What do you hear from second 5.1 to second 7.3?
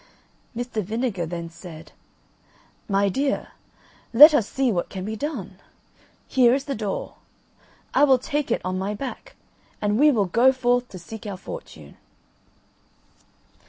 done. Here is the door;